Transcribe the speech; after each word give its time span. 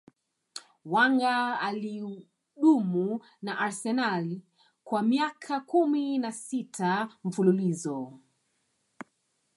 wenger 0.93 1.57
alidumu 1.61 3.21
na 3.41 3.57
arsenal 3.59 4.41
kwa 4.83 5.01
miaka 5.01 5.59
kumi 5.59 6.17
na 6.17 6.31
sita 6.31 7.09
mfululizo 7.23 8.19